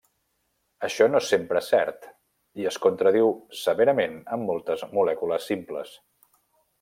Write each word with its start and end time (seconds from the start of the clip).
Això 0.87 1.07
no 1.15 1.19
és 1.23 1.27
sempre 1.33 1.61
cert 1.65 2.07
i 2.63 2.67
es 2.71 2.79
contradiu 2.87 3.29
severament 3.61 4.17
en 4.39 4.47
moltes 4.51 4.87
molècules 4.99 5.49
simples. 5.55 5.93